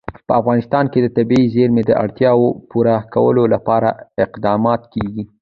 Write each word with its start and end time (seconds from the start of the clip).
په 0.27 0.33
افغانستان 0.39 0.85
کې 0.91 0.99
د 1.01 1.07
طبیعي 1.17 1.47
زیرمې 1.55 1.83
د 1.85 1.91
اړتیاوو 2.03 2.47
پوره 2.69 2.95
کولو 3.13 3.43
لپاره 3.53 3.89
اقدامات 4.25 4.81
کېږي. 4.93 5.23